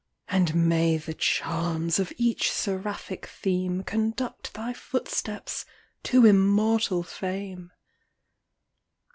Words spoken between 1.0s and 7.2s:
charms of each seraphic theme Conduct thy footsteps to immortal